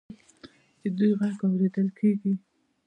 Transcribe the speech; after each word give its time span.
د 0.81 0.83
دوی 0.97 1.11
غږ 1.19 1.37
اوریدل 1.47 1.87
کیږي. 1.99 2.33